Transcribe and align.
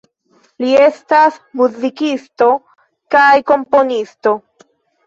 Li 0.63 0.71
estas 0.85 1.37
muzikisto 1.61 2.49
kaj 3.19 3.31
komponisto. 3.55 4.37